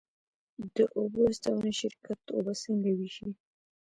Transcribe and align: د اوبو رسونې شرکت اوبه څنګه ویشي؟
د 0.75 0.77
اوبو 0.97 1.19
رسونې 1.29 1.71
شرکت 1.81 2.19
اوبه 2.35 2.53
څنګه 2.63 2.89
ویشي؟ 2.97 3.29